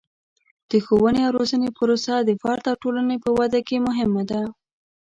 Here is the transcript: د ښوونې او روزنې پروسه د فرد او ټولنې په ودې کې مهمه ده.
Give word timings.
د 0.69 0.71
ښوونې 0.85 1.21
او 1.25 1.31
روزنې 1.37 1.69
پروسه 1.77 2.13
د 2.21 2.29
فرد 2.41 2.63
او 2.71 2.75
ټولنې 2.83 3.15
په 3.23 3.29
ودې 3.37 3.61
کې 3.67 3.85
مهمه 3.87 4.23
ده. 4.31 4.41